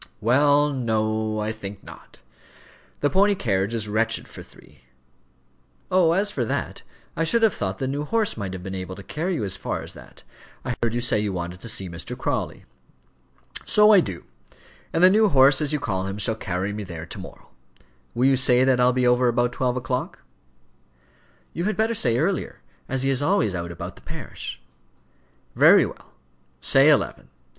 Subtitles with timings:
[0.19, 2.17] "Well, no; I think not.
[3.01, 4.83] The pony carriage is wretched for three."
[5.91, 6.81] "Oh, as for that,
[7.15, 9.55] I should have thought the new horse might have been able to carry you as
[9.55, 10.23] far as that.
[10.65, 12.17] I heard you say you wanted to see Mr.
[12.17, 12.65] Crawley."
[13.63, 14.23] "So I do;
[14.91, 17.49] and the new horse, as you call him, shall carry me there to morrow.
[18.15, 20.23] Will you say that I'll be over about twelve o'clock?"
[21.53, 24.59] "You had better say earlier, as he is always out about the parish."
[25.55, 26.13] "Very well,
[26.59, 27.29] say eleven.